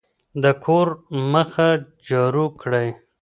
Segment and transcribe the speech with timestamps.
[0.43, 0.87] د کور
[1.33, 1.69] مخه
[2.07, 2.87] جارو کړئ.